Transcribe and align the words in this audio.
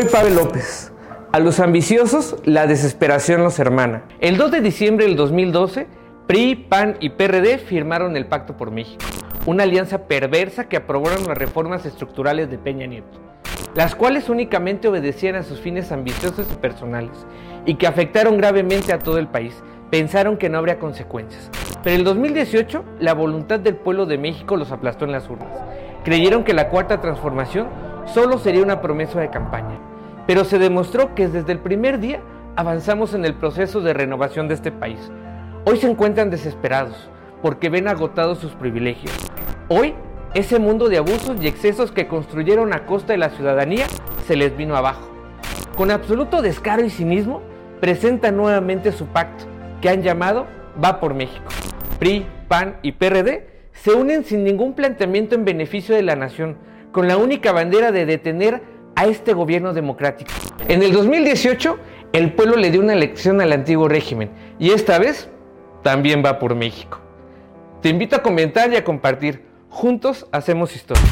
Soy 0.00 0.08
Pavel 0.08 0.34
López. 0.34 0.92
A 1.30 1.40
los 1.40 1.60
ambiciosos, 1.60 2.36
la 2.46 2.66
desesperación 2.66 3.42
los 3.42 3.58
hermana. 3.58 4.04
El 4.18 4.38
2 4.38 4.50
de 4.50 4.62
diciembre 4.62 5.04
del 5.04 5.14
2012, 5.14 5.88
PRI, 6.26 6.54
PAN 6.54 6.96
y 7.00 7.10
PRD 7.10 7.58
firmaron 7.58 8.16
el 8.16 8.24
Pacto 8.24 8.56
por 8.56 8.70
México, 8.70 9.04
una 9.44 9.64
alianza 9.64 10.06
perversa 10.06 10.70
que 10.70 10.78
aprobaron 10.78 11.26
las 11.26 11.36
reformas 11.36 11.84
estructurales 11.84 12.50
de 12.50 12.56
Peña 12.56 12.86
Nieto, 12.86 13.20
las 13.74 13.94
cuales 13.94 14.30
únicamente 14.30 14.88
obedecían 14.88 15.34
a 15.34 15.42
sus 15.42 15.60
fines 15.60 15.92
ambiciosos 15.92 16.46
y 16.50 16.56
personales, 16.56 17.26
y 17.66 17.74
que 17.74 17.86
afectaron 17.86 18.38
gravemente 18.38 18.94
a 18.94 19.00
todo 19.00 19.18
el 19.18 19.28
país. 19.28 19.54
Pensaron 19.90 20.38
que 20.38 20.48
no 20.48 20.56
habría 20.56 20.78
consecuencias. 20.78 21.50
Pero 21.82 21.96
el 21.96 22.04
2018, 22.04 22.84
la 23.00 23.12
voluntad 23.12 23.60
del 23.60 23.76
pueblo 23.76 24.06
de 24.06 24.16
México 24.16 24.56
los 24.56 24.72
aplastó 24.72 25.04
en 25.04 25.12
las 25.12 25.28
urnas. 25.28 25.50
Creyeron 26.04 26.42
que 26.42 26.54
la 26.54 26.70
cuarta 26.70 27.02
transformación 27.02 27.68
solo 28.06 28.38
sería 28.38 28.62
una 28.62 28.80
promesa 28.80 29.20
de 29.20 29.28
campaña 29.28 29.89
pero 30.30 30.44
se 30.44 30.60
demostró 30.60 31.16
que 31.16 31.26
desde 31.26 31.50
el 31.50 31.58
primer 31.58 31.98
día 31.98 32.20
avanzamos 32.54 33.14
en 33.14 33.24
el 33.24 33.34
proceso 33.34 33.80
de 33.80 33.92
renovación 33.92 34.46
de 34.46 34.54
este 34.54 34.70
país. 34.70 35.10
Hoy 35.64 35.78
se 35.78 35.90
encuentran 35.90 36.30
desesperados 36.30 37.10
porque 37.42 37.68
ven 37.68 37.88
agotados 37.88 38.38
sus 38.38 38.52
privilegios. 38.52 39.12
Hoy 39.66 39.92
ese 40.34 40.60
mundo 40.60 40.88
de 40.88 40.98
abusos 40.98 41.42
y 41.42 41.48
excesos 41.48 41.90
que 41.90 42.06
construyeron 42.06 42.72
a 42.72 42.86
costa 42.86 43.12
de 43.12 43.18
la 43.18 43.30
ciudadanía 43.30 43.86
se 44.24 44.36
les 44.36 44.56
vino 44.56 44.76
abajo. 44.76 45.10
Con 45.76 45.90
absoluto 45.90 46.42
descaro 46.42 46.84
y 46.84 46.90
cinismo, 46.90 47.42
presentan 47.80 48.36
nuevamente 48.36 48.92
su 48.92 49.06
pacto, 49.06 49.46
que 49.80 49.88
han 49.88 50.02
llamado 50.02 50.46
Va 50.80 51.00
por 51.00 51.12
México. 51.12 51.48
PRI, 51.98 52.24
PAN 52.46 52.76
y 52.82 52.92
PRD 52.92 53.48
se 53.72 53.94
unen 53.94 54.22
sin 54.22 54.44
ningún 54.44 54.74
planteamiento 54.74 55.34
en 55.34 55.44
beneficio 55.44 55.92
de 55.96 56.04
la 56.04 56.14
nación, 56.14 56.56
con 56.92 57.08
la 57.08 57.16
única 57.16 57.50
bandera 57.50 57.90
de 57.90 58.06
detener 58.06 58.62
a 59.00 59.06
este 59.06 59.32
gobierno 59.32 59.72
democrático. 59.72 60.30
En 60.68 60.82
el 60.82 60.92
2018, 60.92 61.78
el 62.12 62.34
pueblo 62.34 62.56
le 62.56 62.70
dio 62.70 62.82
una 62.82 62.92
elección 62.92 63.40
al 63.40 63.50
antiguo 63.50 63.88
régimen 63.88 64.28
y 64.58 64.72
esta 64.72 64.98
vez 64.98 65.30
también 65.82 66.22
va 66.22 66.38
por 66.38 66.54
México. 66.54 67.00
Te 67.80 67.88
invito 67.88 68.16
a 68.16 68.22
comentar 68.22 68.70
y 68.70 68.76
a 68.76 68.84
compartir. 68.84 69.42
Juntos 69.70 70.26
hacemos 70.32 70.76
historia. 70.76 71.02